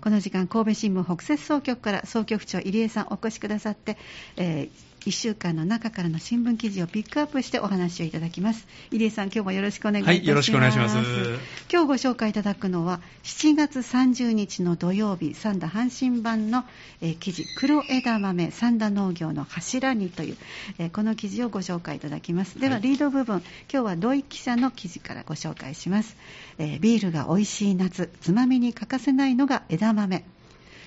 [0.00, 3.96] この時間神戸新聞北摂総局から総局長入江さんお越しくださって、
[4.36, 8.66] えー1週間の中からの新聞記事をピックアップしてお話をいただきます。
[8.90, 10.96] 入江さん今日もよろしくお願いいたします、はい、よろしくお願いします。
[11.72, 16.64] 今日ご紹介いただくのは7月30日の土曜日三田阪神版の、
[17.00, 20.36] えー、記事黒枝豆三田農業の柱にという、
[20.78, 22.58] えー、この記事をご紹介いただきます。
[22.60, 23.42] では、はい、リード部分
[23.72, 26.16] 今日は土井記者の記事からご紹介します、
[26.58, 30.24] えー、ビールが美味しい夏つまみに欠かせないのが枝豆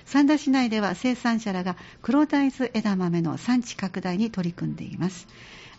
[0.04, 5.26] 三田市内では生産者らが黒大豆枝豆の産地拡大に取り組んでいます。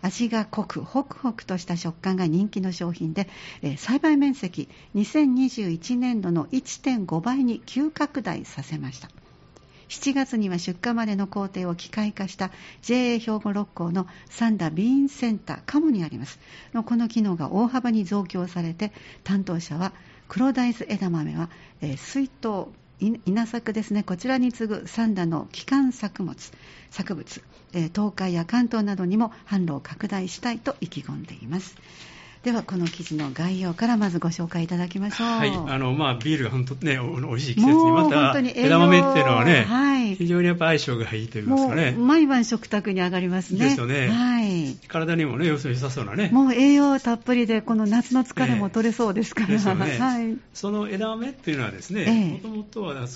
[0.01, 3.27] 味が濃くホクホクとした食感が人気の商品で、
[3.61, 9.09] え、栽培面積2021年度の1.5倍に急拡大させました。
[9.89, 16.39] 7月には出荷までの工程を機械化した JA 兵庫六甲の三田ビーンセンターカモにあります。
[16.73, 18.91] のこの機能が大幅に増強されて
[19.23, 19.93] 担当者は
[20.27, 21.49] 黒大豆枝豆は、
[21.81, 22.67] え、水筒
[22.99, 24.03] 稲作ですね。
[24.03, 26.35] こちらに次ぐ三田の基幹作物
[26.91, 27.41] 作物、
[27.73, 31.75] 東海や関東などにも販路を拡大したいと意気込んでいます。
[32.45, 35.27] ではこの記事の概要からまずご紹介いただきましょう。
[35.27, 41.95] はい、あのまあビールが本当ね美味しい季節にまた枝豆っていうのはね、はい、非常にやっぱ相性がいいと言いますかね。
[41.97, 43.65] 毎晩食卓に上がりますね。
[43.65, 44.09] ですよね。
[44.09, 44.75] はい。
[44.87, 46.29] 体にもね良さそうなね。
[46.31, 49.47] もう栄養たっぷりでこの夏の疲れも取れそうですから。
[49.47, 49.97] えー、ね。
[49.97, 50.37] はい。
[50.53, 53.07] その枝豆っていうのはですね、もともとは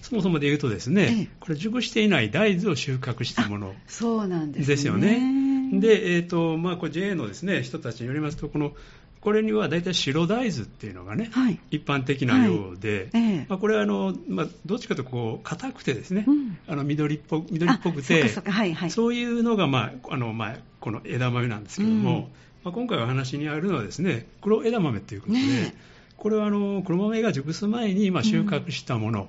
[0.00, 3.74] そもそもで言うとですね、えー、これ熟していない大豆を収穫したもの。
[3.86, 4.66] そうなんですね。
[4.66, 5.47] ですよね。
[5.80, 8.72] で、えーとまあ、これ JA のです、ね、人たちによりますと、この
[9.20, 13.22] これには大体白大豆っていうのがね、はい、一般的なようで、はい。
[13.22, 22.22] ええ、まあ、これはあの、まあ、どっちかというとこう硬くてですね、うん、あの緑っぽ緑っぽくてそうはいはい、そういうのが、まああのまあ、この枝豆なんですけども、うん、
[22.64, 25.74] まあ、今回お話にあるのはですね黒枝豆ということで、ね、
[26.16, 29.26] これはあの黒豆が熟す前に、まあ、収穫したもの、うん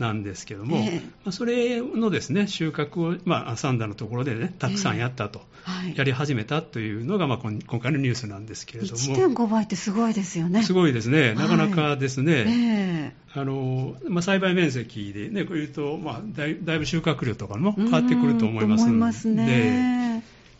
[0.00, 8.98] なんですけども、えそれのですね収穫を、まあ、サンダのところでねたくさんやったと、えーはい、やり始めたというのが、まあ、今回のニュースなんですけれども。
[8.98, 10.62] 1.5倍ってすごいですよね。
[10.62, 11.34] すごいですね。
[11.34, 13.14] なかなかですね、はいえ。
[13.34, 19.99] ー、あのまあ、栽培面積でねこういうと、まあ、だいだいぶ収穫量とかも変わってくると思いますので。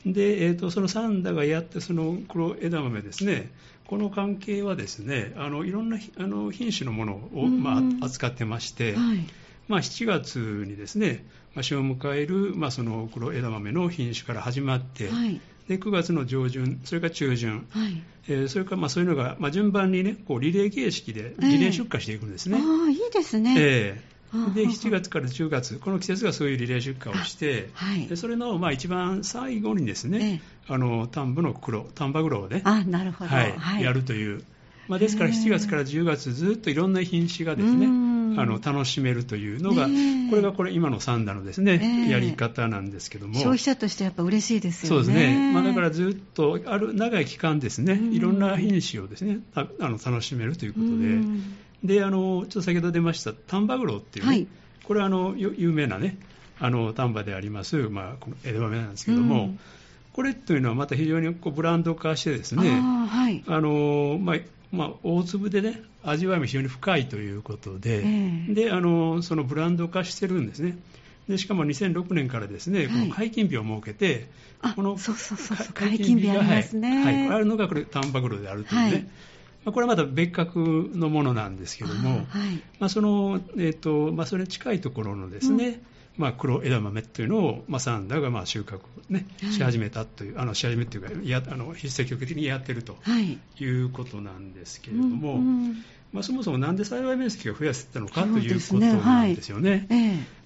[0.06, 3.50] で、えーと、そのサンダがやってその黒枝豆ですね。
[3.86, 9.26] この関係はですねあのいろんなあの品種のものを、まあ、扱ってまして、はい、
[9.66, 11.24] まあ、7月にですね、
[11.54, 22.58] まあ、旬を迎える、まあ、その黒枝豆の品種から始まって、はい、で9月の上旬、それから中旬、はい、えー、それからまあそういうのが、まあ、順番にねこうリレー形式でリレー出荷していくんですね。
[22.58, 24.19] えー、あいいですね、えー
[24.54, 34.44] で7月から10月、この季節がそういうリレー出荷をして、はい、でそれのまあ一番最後にですね、ええ、あの丹部の黒、丹波黒をね、あなるほど、はいはい、やるという、
[34.88, 39.86] まあ、ですから7月から10月、ずっといろんな品種がですね、あの楽しめるというのが、
[40.30, 43.34] これがこれ今のサンダのですね、やり方なんですけども。
[43.34, 45.04] 消費者としてやっぱ嬉しいですよね。
[45.04, 45.52] そうですね。
[45.52, 51.18] まあ、だからずっとある長い期間ですね、いろんな品種をですね、あの楽しめるということで、
[51.84, 54.46] であのちょっと先ほど出ました丹波黒っていうね、はい。
[54.84, 56.18] これはあの有名なね
[56.58, 59.60] あの丹波であります、まあ、この枝豆なんですけども、うん、
[60.12, 63.42] これというのはまた非常にこうブランド化してですねあ、はい。
[63.46, 64.36] あのまあ
[64.72, 70.78] まあ、大粒でね味わいも非常に深いということでえー、であのそのブランド化してるんですね。
[71.28, 74.28] でしかも2006年からですね、はい、この解禁日を設けて、
[74.74, 74.96] この
[75.74, 79.06] 解禁日ありますね、はい、はい、あるのがこれ丹波黒であるというね、はい
[79.64, 82.62] まあ、これはまた別格のものなんですけども、はい。
[82.78, 85.80] まあ、その、えーとまあ、それに近いところのですね、うん。
[86.16, 92.96] まあ、黒枝豆というのを、まあ、サンダーがまあ収穫、ね、し始めたという、あのし始めというかやあの積極的にやってると
[93.58, 93.64] い。
[93.64, 99.86] うことなんですけれども、うんうん、まあ、そもそもなんで栽培面積が増やせたのかということなんですよね。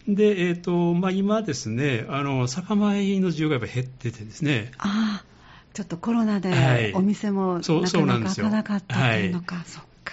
[0.06, 5.24] で、えーとまあ、今ですねあの酒米の需要がやっぱ減っててですねあ
[5.74, 7.70] ちょっとコロナでお店もなか
[8.06, 9.64] なか開かなかったというのか、はい。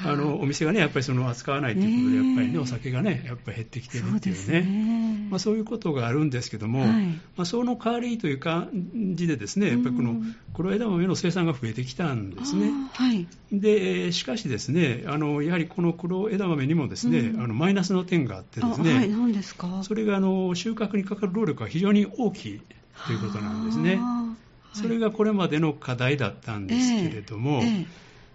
[0.03, 5.27] あのお店がねやっぱりその扱わないということで、やっぱりねお酒がねやっぱり減ってきてるっていうね、ね。
[5.29, 8.69] まあ、そういうことがあるんですけども、はい、まあ、その代わりという感
[9.13, 10.15] じでですねやっぱりこの
[10.55, 12.71] 黒枝豆の生産が増えてきたんですね。
[12.93, 19.83] はい、でしかしですねあのやはりこの黒枝豆にもですね、うん、あのマイナスの点があってですね、はい、何ですか？
[19.83, 22.61] それがあの収穫にかかる労力が非常に大きい
[23.05, 23.99] ということなんですね。
[24.73, 27.61] それがこれまでの課題だったんですけれども、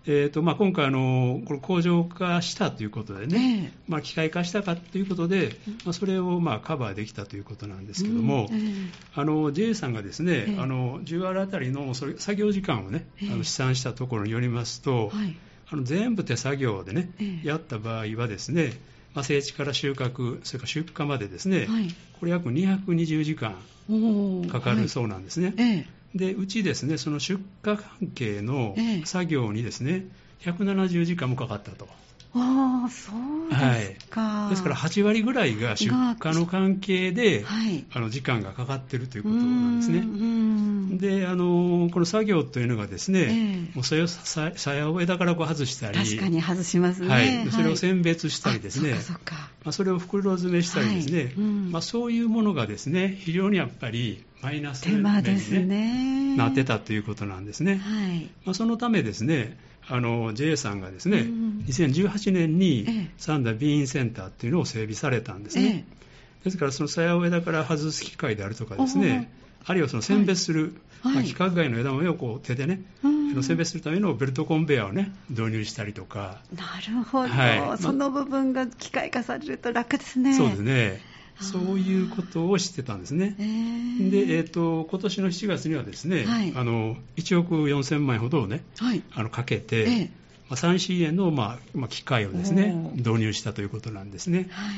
[0.08, 8.56] えーとまあ、今回あの、これ工場化したということでね、えー、まあ、機械化したかということで、まあ、それをまあカバーできたということなんですけども、うん。
[8.56, 15.36] えー、あの JA さんがですね、えー、あの10割あたりのそれ作業時間をね、あの試算したところによりますと、はい、
[15.70, 17.10] あの全部手作業でね、
[17.42, 18.74] やった場合はですね、
[19.14, 21.88] まあ、整地から収穫、それから出荷までですね、はい、
[22.20, 23.56] これ約220時間
[24.52, 25.46] かかるそうなんですね。
[25.46, 25.86] はいええ、
[26.16, 28.74] でうちですね、その出荷関係の
[29.04, 30.06] 作業にですね、
[30.40, 31.88] 170時間もかかったと。
[32.38, 40.04] ああ、そうですか、はい、ですから8割ぐらいが出荷の関係で、はい、あの時間がかかっているということなんですね。
[40.98, 49.18] であの、この作業というのがですね、えー、もうそれをさやを枝からこう外したり、確かに外しますね、はい、それを選別したりですね、はい、そま
[49.66, 57.78] あ、それを袋詰めしたりですね、うん、まあ、そういうものがですね、非常にやっぱりマイナス面に、ね、ねなってたということなんですね。
[57.78, 58.30] はい。
[58.44, 59.58] まあ、そのためですね、
[59.88, 65.64] あの JA さんがですね、うん、2018年に三田ビーンセンターっていうのを整備されたんですね。
[65.64, 65.68] え
[66.42, 69.32] え、ですから、その鞘枝から外す機械であるとかですね、
[69.64, 73.10] あるいはその選別する、はい、まあ、規格外の枝豆をこう手でね、は
[73.40, 76.38] い、選別するためのベルトコンベヤーをね、導入したりとか。
[76.54, 80.34] なるほど、はい、その部分が機械化されると楽ですね。
[80.34, 81.15] そうですね。
[81.40, 83.34] そういうことをしてたんですね。
[83.38, 90.08] で、えーと、今年の7月にはですね、はい、あの1億4000万円ほどをね、はい、あのかけて、えー、
[90.48, 94.48] まあ、3C 円の、まあまあ、機械をですね導入したということなんですね。
[94.50, 94.76] はい。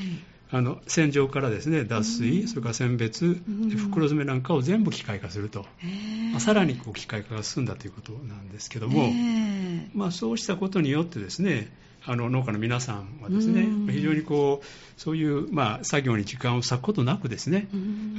[0.51, 3.39] あの洗浄からですね脱水、それから選別、
[3.77, 5.67] 袋詰めなんかを全部機械化すると、
[6.33, 9.11] まあ、さらにこう機械化が進んだということなんですけども、
[9.95, 11.71] まあ、そうしたことによってですね
[12.05, 17.69] あの農家の皆さんはですね、非常にこうそういう、まあ、作業に時間を割くことなくですね、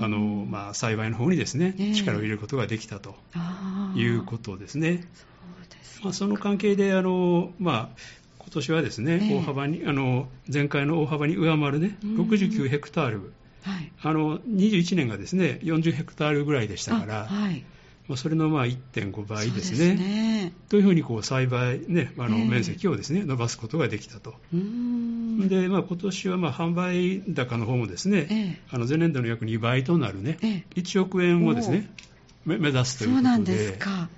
[0.01, 0.17] あの
[0.47, 3.15] まあ、栽培の方にですね、力を入れることができたと
[3.95, 5.07] いうことですね。
[5.81, 7.97] そまあ、その関係であの、まあ、
[8.37, 13.33] 今年はですね、大幅にあの前回の大幅に上回るね69ヘクタール、
[13.63, 17.63] はい、あの21年がですね40ヘクタールぐらいでしたから、はい
[18.09, 19.77] まあ、それのまあ1.5倍ですね。
[19.77, 24.33] すねというふうにこう栽培、ね、あの面積をですね、伸ばすことができたと。
[24.51, 31.87] で、まあ、今年はまあ販売高の方もですね、えあの前年度の約2倍となるね、え1億円をですね、
[32.45, 33.21] 目指すということで。
[33.21, 34.09] そうなんですか。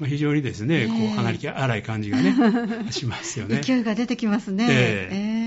[0.00, 2.34] まあ、非常にですね、こう離れ荒い感じがね、
[2.90, 3.60] しますよね。
[3.62, 4.66] 勢いが出てきますね。
[4.68, 5.45] えー、えー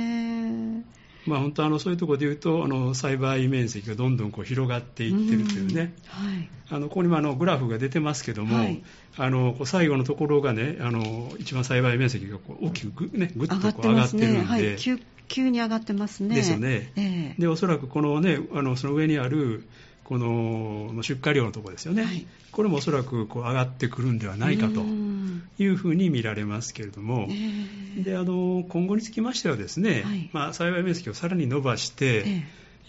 [1.30, 8.84] まあ、本当あのそういうところで言うとあの栽培面積がどんどんこう広がっていってるというね、はい、あのここにもあのグラフが出てますけども、はい、
[9.16, 14.40] あのこう最後のところがねあの一番栽培面積がこう大きくぐ,、ね、ぐっとこう上がってるんで。
[14.44, 14.78] はい、
[15.30, 16.36] 急に上がってますね。
[16.36, 16.92] ですよね。
[16.96, 19.64] えー、でおそらくこのねあのその上にある
[20.10, 24.82] この出荷量のところですよね、はい、これもおそらくこう上がってくるんではないかと
[25.60, 27.28] いうふうに見られますけれども、
[27.96, 32.26] であの今後につきましてはですね、はい、まあ、栽培面積をさらに伸ばして、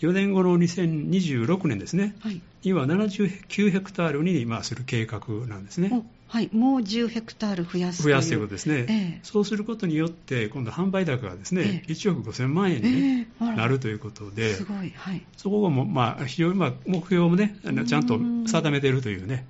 [0.01, 6.07] 4年後の2026年ですね、はい、今79ヘクタールに、まあ、する計画なんですね。
[6.31, 13.45] はい、もう10ヘクタール増やす増やすということですね、えー、そうすることによって、今度、販売高がですね、えー、1億5000万円に、ねえ。
[13.45, 14.93] ー、なるということで、すごい。
[14.95, 19.45] はい、そこがも、まあ、非常に、まあ、目標もね、ちゃんと定めているというね、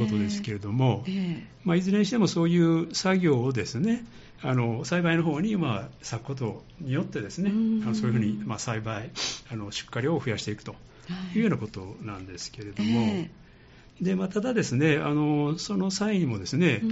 [0.00, 1.04] ことですけれども、
[1.62, 4.04] まあ、いずれにしてもそういう作業をですね、
[4.42, 7.50] あの栽培の方に、まあ、咲くことによってですね、
[7.84, 9.10] あのそういうふうに、まあ、栽培
[9.52, 10.74] あの出荷量を増やしていくと
[11.36, 13.26] いうようなことなんですけれども、
[14.00, 16.82] でまあ、ただですねあの、その際にもですね、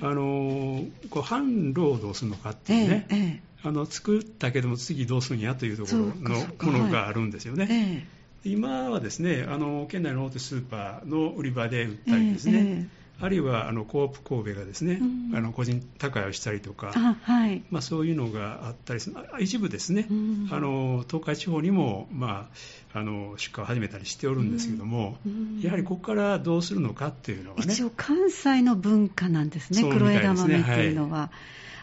[0.00, 7.64] あのこう販路をどうするのかっていうね、ええ、あの作ったけども次どうするんやというところのものがあるんですよね。
[7.64, 8.06] はいえ、
[8.44, 12.88] 今はですねあの県内の大手スーパーの売り場で売ったりですね、
[13.20, 15.04] あるいはあのコープ神戸がですね、う
[15.34, 17.62] ん、あの個人高屋をしたりとか、はい。
[17.70, 19.16] まあ、そういうのがあったりする。
[19.38, 22.48] 一部ですね、うん、あの東海地方にも、ま
[22.92, 27.72] あ、あの出荷を始めたりしておるんですけども、うん、やはりここからどうするのかっていうのはね。
[27.72, 31.18] 一応関西の文化なんですね、黒枝豆っていうのは。
[31.18, 31.30] はい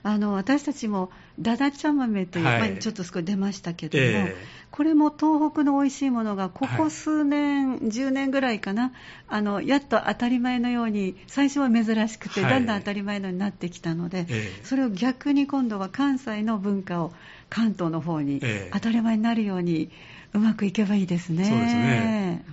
[0.03, 4.35] あの私たちもだだ茶豆という、はい、ちょっと少し出ましたけども、えー、
[4.71, 8.93] これも東北の美味しいものがここ数年、はい、10年ぐらいかな
[9.27, 17.13] あのやっと当たり前のように最初は珍しくて、はい、だんだん当たり前のようになってきたので、えー、それを逆に今度は関西の文化を
[17.49, 18.41] 関東の方に
[18.71, 19.91] 当たり前になるように、
[20.33, 21.45] うまくいけばいいですね。
[21.45, 22.45] そうですね。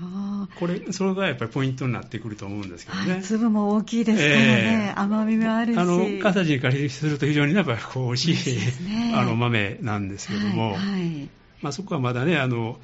[0.58, 3.12] これ、それがやっぱりポイントになってくると思うんですけどね。
[3.12, 5.78] はい、粒も大きいですからね、えー、甘みもあるし。
[5.78, 11.28] あの、関西人からすると非常にやっぱりこう美味しい、ね、あの豆なんですけども、はい、はい、
[11.62, 12.78] まあ、そこはまだね、あの、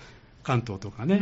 [0.44, 1.18] 関東とかね、あ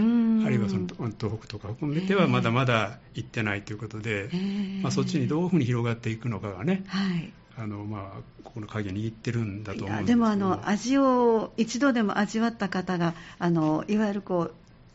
[0.48, 14.54] るいはその東北とか含めてはまだまだ行ってないということで、えー、まあ、そっちにどういうふうに広がっていくのかがね、はい、あのまあ、ここの鍵を握ってるんだと思うんでもあの味を一度でも味わった方があのいわゆるこう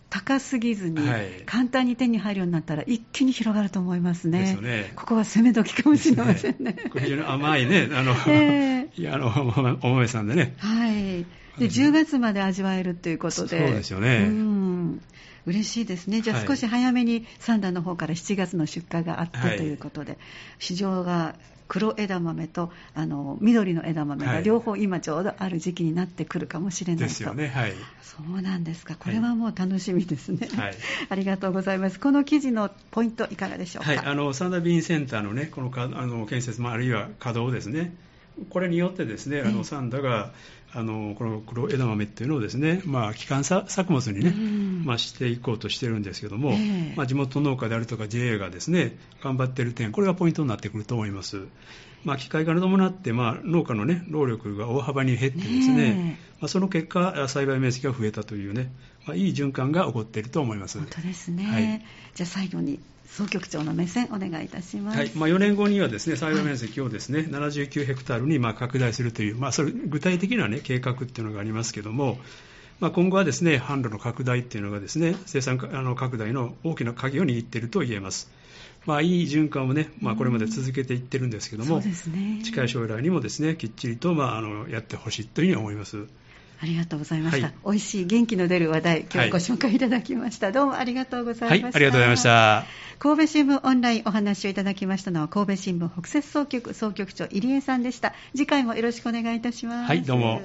[0.09, 0.99] 高すぎずに、
[1.45, 4.55] 簡単に手に入るようになったら、一気に広がると思いますね。
[4.57, 6.71] すねここは攻め時かもしれませんね。
[6.71, 9.27] ね非常に甘いね、 あの、えー、いやあの
[9.81, 10.53] お豆さんでね。
[10.59, 11.25] はい。
[11.59, 14.27] で10月まで味わえるということで、そうですよね。
[14.29, 15.01] うん
[15.47, 20.19] 嬉しいですね、じゃあ少し早めにサンダーの方から7月の出荷があってということで、はい、
[20.59, 21.35] 市場が
[21.69, 28.95] 黒枝豆とあの緑の枝豆が両方今ちょうどある時期になってくるかもしれないと、ですよね、はい、そうなんですか。
[28.95, 30.75] これはもう楽しみですね、はい、
[31.09, 31.99] ありがとうございます。
[31.99, 37.93] この記事のポイントいかがでしょうか、はい、あのサンダービーンセンターのねこのかあの建設もあるいは稼働ですね。
[38.49, 40.31] これによってですね、あのサンダが
[40.73, 44.33] あのこの黒枝豆っていうのをですね、まあ、基幹作物にね、
[44.85, 46.51] まあ、していこうとしてるんですけども、
[46.95, 51.47] まあ、地元農家であるとか JA がですね頑張っている点、これがポイントになってくると思います。
[52.03, 58.71] まあ、機械化に伴って、まあ、農家の、ね、労力が大幅に減ってですね、まあ、その結果、栽培面積が増えたというね、
[59.05, 60.77] まあ、いい循環が起こっていると思います。
[60.77, 61.81] 本当ですね、はい、
[62.15, 65.11] じゃあ最後に総局長の目線お願いいたします、はい。
[65.15, 72.17] まあ、4年後にはですね栽培面積をですね、はい、79ヘクタールにまあ拡大するという、まあ、それ具体的な、ね、計画っていうのがありますけども、
[72.79, 78.31] まあ、今後はですね販路の拡大っていうのがですね生産あの拡大の大きな鍵を握っていると言えます。
[78.85, 86.05] まあ、いい循環をね、まあ、これまで続けていってるんですけども、ね、近い将来にもですねきっちりと、まあ、あのやってほしいというふうに思います。
[86.59, 87.47] ありがとうございました。
[87.47, 90.47] はい、美味しい元気の出る話題、今日ご紹介いただきました。
[90.47, 91.65] はい、どうもありがとうございました。
[91.67, 92.65] はい、ありがとうございました。
[92.99, 98.13] 神戸新聞オンラインお話をいただきましたのは神戸新聞北摂総局総局長入江さんでした。
[98.35, 99.87] 次回もよろしくお願いいたします。
[99.87, 100.41] はい、どうも。